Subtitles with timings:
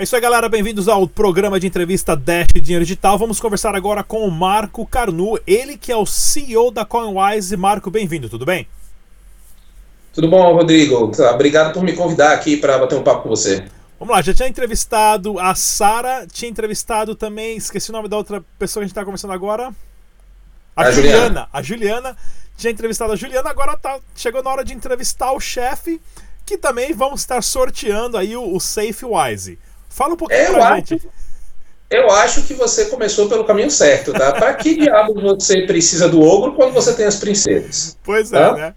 [0.00, 0.48] É isso aí, galera.
[0.48, 3.18] Bem-vindos ao programa de entrevista Dash Dinheiro Digital.
[3.18, 7.56] Vamos conversar agora com o Marco Carnu, ele que é o CEO da CoinWise.
[7.56, 8.68] Marco, bem-vindo, tudo bem?
[10.12, 11.10] Tudo bom, Rodrigo?
[11.34, 13.66] Obrigado por me convidar aqui para bater um papo com você.
[13.98, 18.40] Vamos lá, já tinha entrevistado a Sara, tinha entrevistado também, esqueci o nome da outra
[18.56, 19.74] pessoa que a gente está conversando agora.
[20.76, 21.18] A, a Juliana.
[21.18, 21.48] Juliana.
[21.52, 22.16] A Juliana.
[22.56, 26.00] Tinha entrevistado a Juliana, agora tá, chegou na hora de entrevistar o chefe,
[26.46, 29.58] que também vamos estar sorteando aí o, o Safe Wise.
[29.98, 31.08] Fala um pouquinho eu pra acho, gente.
[31.90, 34.30] Eu acho que você começou pelo caminho certo, tá?
[34.30, 37.98] Para que diabo você precisa do ogro quando você tem as princesas?
[38.04, 38.52] Pois é, tá?
[38.54, 38.74] né?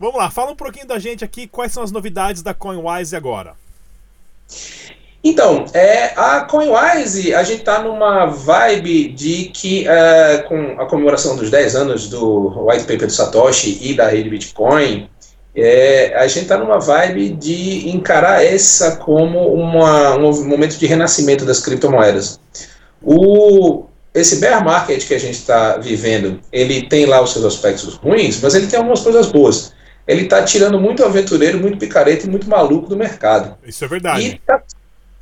[0.00, 3.54] Vamos lá, fala um pouquinho da gente aqui, quais são as novidades da CoinWise agora?
[5.22, 11.36] Então, é, a CoinWise, a gente está numa vibe de que, é, com a comemoração
[11.36, 15.08] dos 10 anos do white paper do Satoshi e da rede Bitcoin,
[15.56, 21.44] é, a gente está numa vibe de encarar essa como uma, um momento de renascimento
[21.44, 22.40] das criptomoedas.
[23.00, 27.94] O, esse bear market que a gente está vivendo, ele tem lá os seus aspectos
[27.94, 29.72] ruins, mas ele tem algumas coisas boas.
[30.06, 33.56] Ele está tirando muito aventureiro, muito picareta e muito maluco do mercado.
[33.64, 34.20] Isso é verdade.
[34.20, 34.62] E está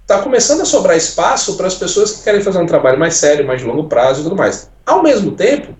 [0.06, 3.46] tá começando a sobrar espaço para as pessoas que querem fazer um trabalho mais sério,
[3.46, 4.70] mais de longo prazo e tudo mais.
[4.84, 5.76] Ao mesmo tempo,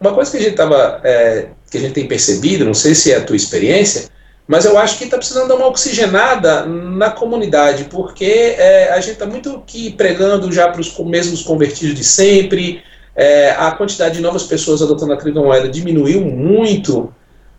[0.00, 3.12] uma coisa que a gente tava, é, que a gente tem percebido, não sei se
[3.12, 4.08] é a tua experiência,
[4.46, 9.12] mas eu acho que está precisando dar uma oxigenada na comunidade, porque é, a gente
[9.12, 12.82] está muito que pregando já para os mesmos convertidos de sempre,
[13.14, 17.12] é, a quantidade de novas pessoas adotando a criptomoeda diminuiu muito,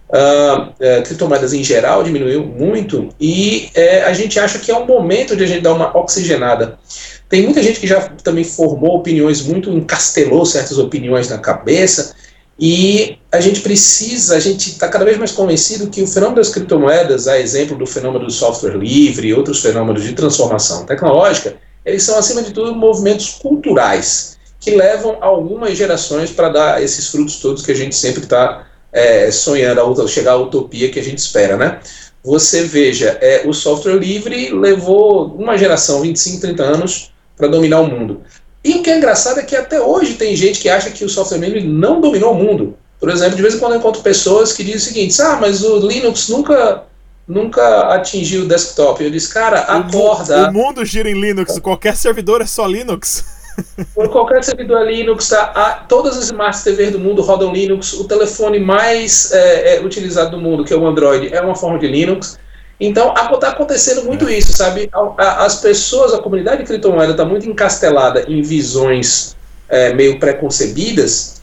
[0.10, 4.86] uh, uh, criptomoedas em geral diminuiu muito, e é, a gente acha que é um
[4.86, 6.80] momento de a gente dar uma oxigenada.
[7.28, 12.16] Tem muita gente que já também formou opiniões muito, encastelou certas opiniões na cabeça,
[12.60, 16.50] e a gente precisa, a gente está cada vez mais convencido que o fenômeno das
[16.50, 21.56] criptomoedas, a exemplo do fenômeno do software livre e outros fenômenos de transformação tecnológica,
[21.86, 27.38] eles são, acima de tudo, movimentos culturais que levam algumas gerações para dar esses frutos
[27.38, 31.56] todos que a gente sempre está é, sonhando, chegar à utopia que a gente espera,
[31.56, 31.80] né?
[32.24, 37.88] Você veja, é, o software livre levou uma geração, 25, 30 anos, para dominar o
[37.88, 38.22] mundo.
[38.64, 41.10] E o que é engraçado é que até hoje tem gente que acha que o
[41.10, 42.78] software livre não dominou o mundo.
[43.00, 45.64] Por exemplo, de vez em quando eu encontro pessoas que dizem o seguinte: ah, mas
[45.64, 46.84] o Linux nunca
[47.26, 49.04] nunca atingiu o desktop.
[49.04, 50.50] Eu disse, cara, acorda.
[50.50, 53.24] O mundo gira em Linux, qualquer servidor é só Linux.
[53.94, 57.94] Por qualquer servidor é Linux, tá, a, todas as Smart TV do mundo rodam Linux.
[57.94, 61.78] O telefone mais é, é, utilizado do mundo, que é o Android, é uma forma
[61.78, 62.40] de Linux.
[62.80, 64.38] Então, está acontecendo muito é.
[64.38, 64.90] isso, sabe?
[65.18, 69.36] As pessoas, a comunidade de criptomoeda está muito encastelada em visões
[69.68, 71.40] é, meio preconcebidas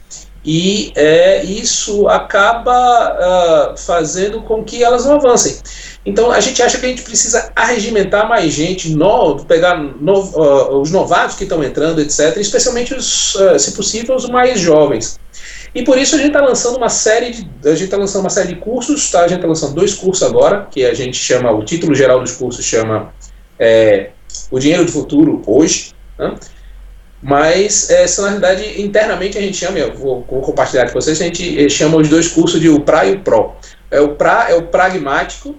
[0.47, 5.57] e é, isso acaba uh, fazendo com que elas não avancem.
[6.07, 10.81] Então, a gente acha que a gente precisa arregimentar mais gente, no, pegar no, uh,
[10.81, 15.19] os novatos que estão entrando, etc., especialmente, os, uh, se possível, os mais jovens.
[15.76, 17.50] E por isso a gente está lançando uma série de.
[17.62, 19.20] A gente está lançando uma série de cursos, tá?
[19.20, 22.32] A gente está lançando dois cursos agora, que a gente chama, o título geral dos
[22.32, 23.12] cursos chama
[23.59, 24.09] é,
[24.50, 25.92] O Dinheiro do Futuro Hoje.
[26.19, 26.34] Né?
[27.22, 31.25] Mas essa, na realidade, internamente a gente chama, eu vou, vou, compartilhar com vocês, a
[31.25, 33.53] gente eh, chama os dois cursos de o PRA e o PRO.
[33.91, 35.54] É, o PRA é o pragmático,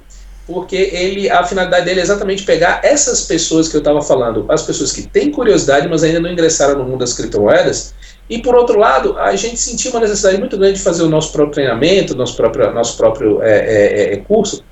[0.47, 4.63] porque ele, a finalidade dele é exatamente pegar essas pessoas que eu estava falando, as
[4.63, 7.93] pessoas que têm curiosidade, mas ainda não ingressaram no mundo das criptomoedas,
[8.29, 11.31] e por outro lado, a gente sentiu uma necessidade muito grande de fazer o nosso
[11.31, 14.63] próprio treinamento, nosso próprio, nosso próprio é, é, é curso.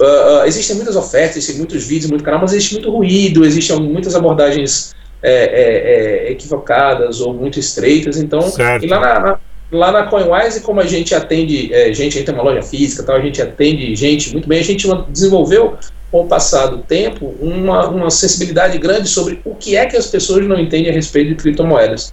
[0.00, 3.78] Uh, uh, existem muitas ofertas, existem muitos vídeos, muito canal, mas existe muito ruído, existem
[3.80, 4.92] muitas abordagens
[5.22, 8.16] é, é, é, equivocadas ou muito estreitas.
[8.16, 8.84] Então, certo.
[8.84, 9.38] e lá na, na,
[9.70, 13.16] lá na CoinWise, como a gente atende gente, a gente tem uma loja física, tal,
[13.16, 15.76] a gente atende gente muito bem, a gente desenvolveu
[16.10, 20.06] com o passar do tempo uma, uma sensibilidade grande sobre o que é que as
[20.06, 22.12] pessoas não entendem a respeito de criptomoedas.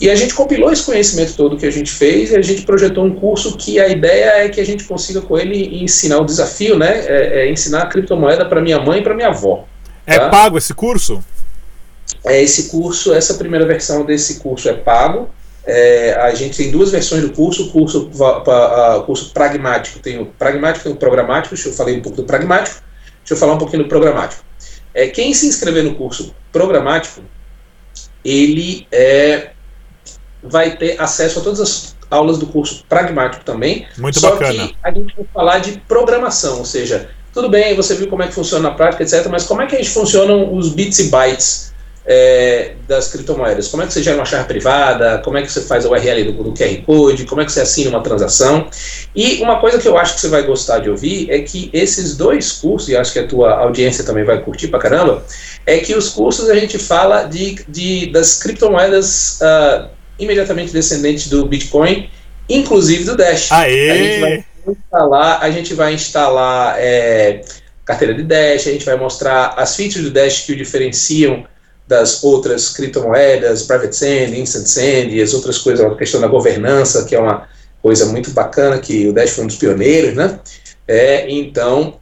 [0.00, 3.04] E a gente compilou esse conhecimento todo que a gente fez e a gente projetou
[3.04, 6.78] um curso que a ideia é que a gente consiga com ele ensinar o desafio,
[6.78, 7.04] né?
[7.06, 9.66] É, é ensinar a criptomoeda para minha mãe e para minha avó.
[10.06, 10.28] É tá?
[10.28, 11.22] pago esse curso?
[12.24, 15.30] É esse curso, essa primeira versão desse curso é pago.
[15.66, 20.26] É, a gente tem duas versões do curso, o curso, uh, curso pragmático, tem o
[20.26, 22.80] pragmático e o programático, deixa eu falar um pouco do pragmático,
[23.18, 24.42] deixa eu falar um pouquinho do programático.
[24.94, 27.20] É, quem se inscrever no curso programático,
[28.24, 29.50] ele é,
[30.42, 33.86] vai ter acesso a todas as aulas do curso pragmático também.
[33.98, 34.68] Muito só bacana.
[34.68, 38.26] que a gente vai falar de programação, ou seja, tudo bem, você viu como é
[38.26, 41.04] que funciona na prática, etc., mas como é que a gente funcionam os bits e
[41.04, 41.72] bytes
[42.06, 43.68] é, das criptomoedas?
[43.68, 45.18] Como é que você gera uma chave privada?
[45.18, 47.26] Como é que você faz a URL do, do, QR Code?
[47.26, 48.66] Como é que você assina uma transação?
[49.14, 52.16] E uma coisa que eu acho que você vai gostar de ouvir é que esses
[52.16, 55.22] dois cursos, e acho que a tua audiência também vai curtir pra caramba,
[55.66, 61.44] é que os cursos a gente fala de, de das criptomoedas uh, imediatamente descendentes do
[61.46, 62.10] Bitcoin,
[62.48, 63.52] inclusive do Dash.
[63.52, 63.90] Aê!
[63.90, 67.42] A gente vai instalar, a gente vai instalar é,
[67.84, 71.46] carteira de Dash, a gente vai mostrar as features do Dash que o diferenciam
[71.86, 77.04] das outras criptomoedas, Private Sand, Instant Sand e as outras coisas, a questão da governança,
[77.06, 77.48] que é uma
[77.82, 80.38] coisa muito bacana, que o Dash foi um dos pioneiros, né?
[80.86, 81.97] É, então,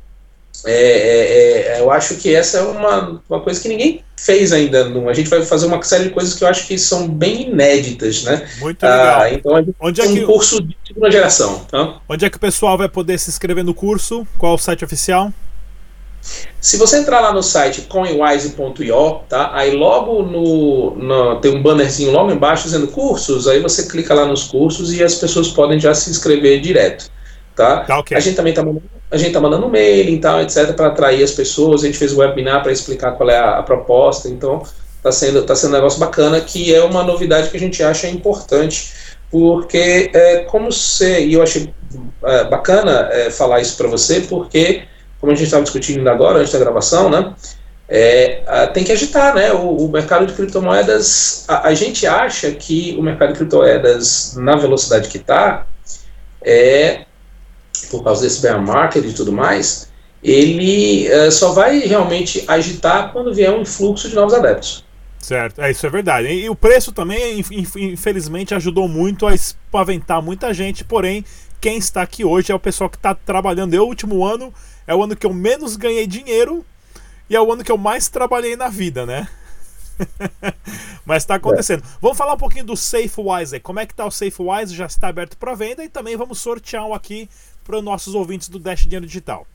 [0.64, 4.88] é, é, é, eu acho que essa é uma, uma coisa que ninguém fez ainda.
[4.88, 7.49] No, a gente vai fazer uma série de coisas que eu acho que são bem
[7.50, 8.49] inéditas, né?
[8.58, 9.20] Muito legal.
[9.20, 10.25] Ah, então, Onde é um que...
[10.25, 11.64] curso de segunda geração.
[11.70, 12.00] Tá?
[12.08, 14.26] Onde é que o pessoal vai poder se inscrever no curso?
[14.38, 15.32] Qual o site oficial?
[16.61, 19.50] Se você entrar lá no site coinwise.io, tá?
[19.55, 24.26] Aí logo no, no, tem um bannerzinho logo embaixo dizendo cursos, aí você clica lá
[24.26, 27.09] nos cursos e as pessoas podem já se inscrever direto,
[27.56, 27.81] tá?
[27.81, 28.17] tá okay.
[28.17, 31.25] A gente também está mandando, a gente tá mandando mail e tal, etc, para atrair
[31.25, 31.82] as pessoas.
[31.82, 34.62] A gente fez um webinar para explicar qual é a, a proposta, então
[34.97, 38.08] está sendo tá sendo um negócio bacana que é uma novidade que a gente acha
[38.08, 38.93] importante
[39.31, 41.73] porque é, como você e eu achei
[42.25, 44.85] é, bacana é, falar isso para você porque
[45.20, 47.35] como a gente estava discutindo agora, antes da gravação, né?
[47.88, 49.52] É, a, tem que agitar, né?
[49.52, 54.56] O, o mercado de criptomoedas, a, a, gente acha que o mercado de criptomoedas, na
[54.56, 55.67] velocidade que está,
[56.43, 57.06] é,
[57.90, 59.88] por causa desse bear market e tudo mais,
[60.23, 64.84] ele é, só vai realmente agitar quando vier um influxo de novos adeptos.
[65.19, 66.28] Certo, é, isso é verdade.
[66.28, 67.44] E, e o preço também,
[67.76, 71.25] infelizmente, ajudou muito a espaventar muita gente, porém,
[71.61, 73.75] quem está aqui hoje é o pessoal que está trabalhando.
[73.75, 74.52] Eu, último ano,
[74.87, 76.64] é o ano que eu menos ganhei dinheiro
[77.28, 79.28] e é o ano que eu mais trabalhei na vida, né?
[81.05, 81.82] Mas está acontecendo.
[81.82, 81.88] É.
[82.00, 83.58] Vamos falar um pouquinho do SafeWise.
[83.61, 84.75] Como é que está o SafeWise?
[84.75, 87.28] Já está aberto para venda e também vamos sortear um aqui
[87.67, 89.47] para os nossos ouvintes do Dash Dinheiro Digital.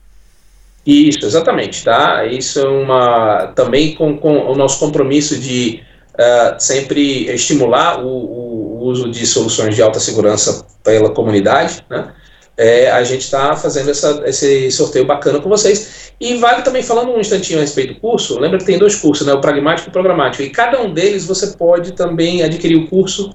[0.86, 2.26] Isso, exatamente, tá?
[2.26, 5.80] Isso é uma também com, com o nosso compromisso de
[6.14, 12.12] uh, sempre estimular o, o, uso de soluções de alta segurança pela comunidade, né?
[12.56, 16.12] é, a gente está fazendo essa, esse sorteio bacana com vocês.
[16.20, 19.26] E vale também, falando um instantinho a respeito do curso, lembra que tem dois cursos,
[19.26, 22.88] né, o pragmático e o programático, e cada um deles você pode também adquirir o
[22.88, 23.34] curso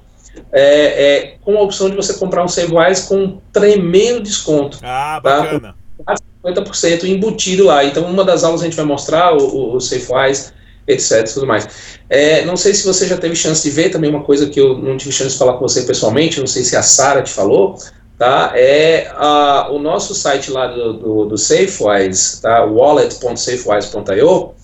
[0.52, 4.78] é, é, com a opção de você comprar um SaveWise com um tremendo desconto.
[4.82, 5.40] Ah, tá?
[5.40, 5.74] bacana.
[6.04, 6.14] Tá?
[6.44, 7.84] 50% embutido lá.
[7.84, 10.52] Então, uma das aulas a gente vai mostrar o, o, o SafeWise,
[10.86, 11.28] etc.
[11.32, 11.98] tudo mais.
[12.08, 14.78] É, não sei se você já teve chance de ver, também uma coisa que eu
[14.78, 17.76] não tive chance de falar com você pessoalmente, não sei se a Sara te falou,
[18.16, 18.52] tá?
[18.54, 22.64] É a, o nosso site lá do, do, do SafeWise, tá?
[22.64, 24.54] wallet.safewise.io,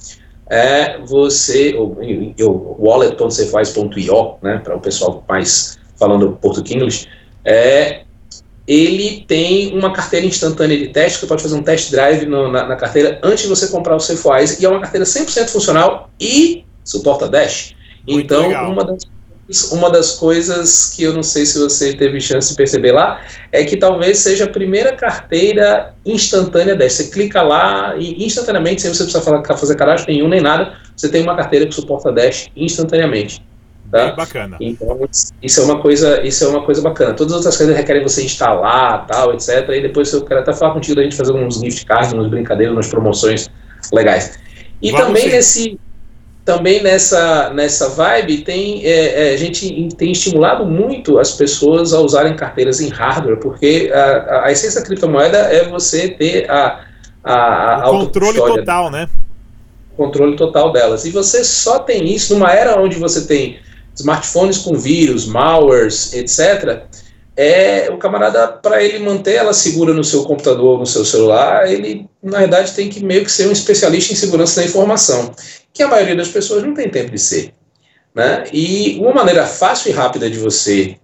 [0.49, 4.59] é você, o, wallet.safewise.io, né?
[4.59, 7.07] Para o pessoal mais falando português
[7.45, 8.05] é
[8.67, 12.67] ele tem uma carteira instantânea de teste, que pode fazer um test drive no, na,
[12.67, 16.65] na, carteira antes de você comprar o SafeWise, e é uma carteira 100% funcional e
[16.83, 17.75] suporta Dash.
[18.09, 18.73] Muito então, legal.
[18.73, 19.05] uma das
[19.73, 23.21] uma das coisas que eu não sei se você teve chance de perceber lá
[23.53, 27.03] é que talvez seja a primeira carteira instantânea dessa.
[27.03, 31.23] Você clica lá e instantaneamente, sem você precisar fazer cadastro nenhum nem nada, você tem
[31.23, 33.43] uma carteira que suporta Dash instantaneamente.
[33.91, 34.13] Tá?
[34.13, 34.57] bacana.
[34.61, 34.99] Então,
[35.41, 37.15] isso é uma coisa, isso é uma coisa bacana.
[37.15, 39.69] Todas as outras coisas requerem você instalar, tal, etc.
[39.69, 42.75] E depois eu quero até falar contigo da gente fazer uns gift cards, umas brincadeiras,
[42.75, 43.49] umas promoções
[43.93, 44.37] legais.
[44.83, 45.31] E Vamos também sim.
[45.31, 45.81] nesse
[46.45, 52.01] também nessa, nessa vibe tem é, é, a gente tem estimulado muito as pessoas a
[52.01, 56.85] usarem carteiras em hardware, porque a, a essência da criptomoeda é você ter a,
[57.23, 59.09] a, a o controle total, né?
[59.97, 61.07] Controle total delas.
[61.07, 63.59] E você só tem isso numa era onde você tem
[63.95, 66.83] smartphones com vírus, malwares, etc.
[67.37, 72.09] É o camarada para ele manter ela segura no seu computador, no seu celular, ele
[72.23, 75.35] na verdade tem que meio que ser um especialista em segurança da informação
[75.73, 77.53] que a maioria das pessoas não tem tempo de ser.
[78.15, 78.45] Né?
[78.53, 80.97] E uma maneira fácil e rápida de você,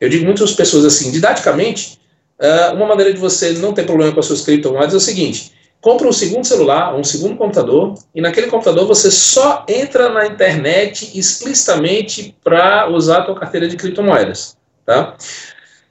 [0.00, 2.00] eu digo muitas pessoas assim, didaticamente,
[2.40, 5.52] uh, uma maneira de você não ter problema com as suas criptomoedas é o seguinte:
[5.82, 11.10] compra um segundo celular, um segundo computador, e naquele computador você só entra na internet
[11.18, 14.56] explicitamente para usar a tua carteira de criptomoedas.
[14.86, 15.16] Tá?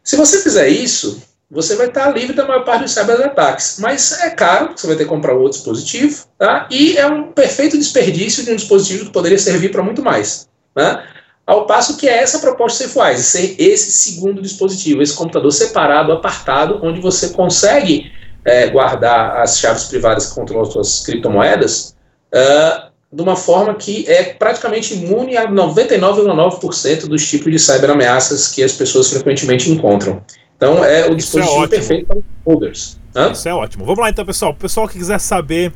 [0.06, 1.20] Se você fizer isso,
[1.50, 3.78] você vai estar livre da maior parte dos cyberataques.
[3.80, 6.68] Mas é caro, você vai ter que comprar outro dispositivo, tá?
[6.70, 10.48] e é um perfeito desperdício de um dispositivo que poderia servir para muito mais.
[10.76, 11.04] Né?
[11.46, 15.52] Ao passo que é essa proposta que você faz, ser esse segundo dispositivo, esse computador
[15.52, 18.12] separado, apartado, onde você consegue
[18.44, 21.96] é, guardar as chaves privadas que controlam as suas criptomoedas
[22.32, 28.62] uh, de uma forma que é praticamente imune a 99,9% dos tipos de cyberameaças que
[28.62, 30.22] as pessoas frequentemente encontram.
[30.58, 33.00] Então é o é dispositivo é perfeito para os holders.
[33.16, 33.32] Hã?
[33.32, 33.86] Isso é ótimo.
[33.86, 34.52] Vamos lá então, pessoal.
[34.52, 35.72] O pessoal que quiser saber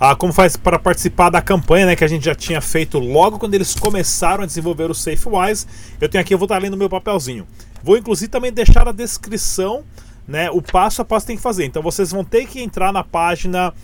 [0.00, 3.38] ah, como faz para participar da campanha né, que a gente já tinha feito logo
[3.38, 5.66] quando eles começaram a desenvolver o SafeWise.
[6.00, 7.46] Eu tenho aqui, eu vou estar lendo meu papelzinho.
[7.82, 9.84] Vou inclusive também deixar na descrição
[10.26, 11.66] né, o passo a passo que tem que fazer.
[11.66, 13.74] Então vocês vão ter que entrar na página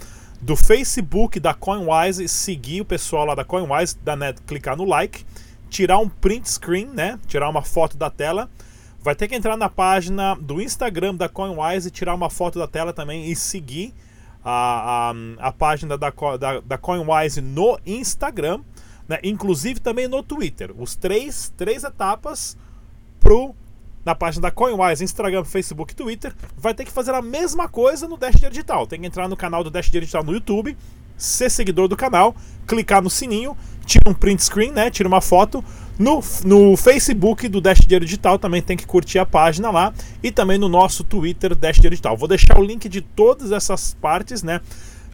[0.47, 5.27] do Facebook da CoinWise, seguir o pessoal lá da CoinWise, da, né, clicar no like,
[5.69, 8.49] tirar um print screen, né, tirar uma foto da tela.
[9.03, 12.93] Vai ter que entrar na página do Instagram da CoinWise, tirar uma foto da tela
[12.93, 13.93] também e seguir
[14.45, 18.61] a, a, a página da, da, da CoinWise no Instagram,
[19.09, 19.19] né?
[19.25, 20.73] inclusive também no Twitter.
[20.79, 22.57] Os três, três etapas
[23.19, 23.53] pro
[24.07, 26.33] na página da CoinWise, Instagram, Facebook Twitter.
[26.57, 28.87] Vai ter que fazer a mesma coisa no Dash Digital.
[28.87, 30.77] Tem que entrar no canal do Dash Digital no YouTube,
[31.17, 32.37] ser seguidor do canal,
[32.69, 34.91] clicar no sininho, tira um print screen, né?
[34.91, 35.63] Tira uma foto.
[35.99, 40.31] No, no Facebook do Dash Dinheiro Digital também tem que curtir a página lá e
[40.31, 42.17] também no nosso Twitter Dash Dinheiro Digital.
[42.17, 44.61] Vou deixar o link de todas essas partes, né,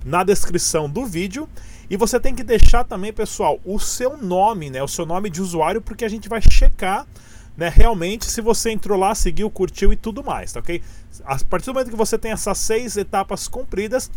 [0.05, 1.49] na descrição do vídeo.
[1.89, 5.41] E você tem que deixar também, pessoal, o seu nome, né, o seu nome de
[5.41, 7.07] usuário, porque a gente vai checar
[7.57, 10.81] né, realmente se você entrou lá, seguiu, curtiu e tudo mais, tá ok?
[11.25, 14.11] A partir do momento que você tem essas seis etapas cumpridas,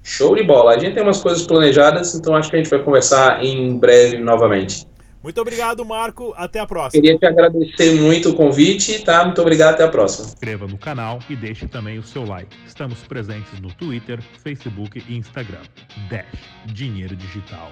[0.03, 0.75] Show de bola.
[0.75, 4.17] A gente tem umas coisas planejadas, então acho que a gente vai conversar em breve
[4.17, 4.85] novamente.
[5.23, 6.33] Muito obrigado, Marco.
[6.35, 7.01] Até a próxima.
[7.01, 9.23] Queria te agradecer muito o convite, tá?
[9.23, 10.27] Muito obrigado, até a próxima.
[10.27, 12.55] Inscreva no canal e deixe também o seu like.
[12.65, 15.61] Estamos presentes no Twitter, Facebook e Instagram.
[16.09, 16.25] Dash
[16.65, 17.71] Dinheiro Digital.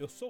[0.00, 0.28] Eu sou